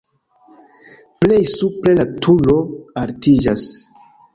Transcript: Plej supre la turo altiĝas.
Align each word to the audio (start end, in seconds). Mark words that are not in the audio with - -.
Plej 1.25 1.39
supre 1.53 1.95
la 2.01 2.09
turo 2.27 2.59
altiĝas. 3.07 3.73